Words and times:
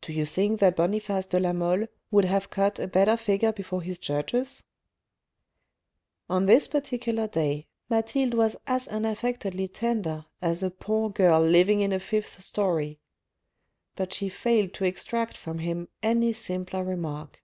Do 0.00 0.12
you 0.12 0.26
think 0.26 0.58
that 0.58 0.74
Boniface 0.74 1.26
de 1.26 1.38
la 1.38 1.52
Mole 1.52 1.86
would 2.10 2.24
have 2.24 2.50
cut 2.50 2.80
a 2.80 2.88
better 2.88 3.16
figure 3.16 3.52
before 3.52 3.80
his 3.80 3.96
judges?" 3.96 4.64
On 6.28 6.46
this 6.46 6.66
particular 6.66 7.28
day, 7.28 7.68
Mathilde 7.88 8.34
was 8.34 8.56
as 8.66 8.88
unaffectedly 8.88 9.68
tender 9.68 10.24
as 10.40 10.64
a 10.64 10.70
poor 10.72 11.10
girl 11.10 11.40
living 11.40 11.78
in 11.80 11.92
a 11.92 12.00
fifth 12.00 12.42
storey. 12.42 12.98
But 13.94 14.12
she 14.12 14.28
failed 14.28 14.74
to 14.74 14.84
extract 14.84 15.36
from 15.36 15.60
him 15.60 15.86
any 16.02 16.32
simpler 16.32 16.82
remark. 16.82 17.40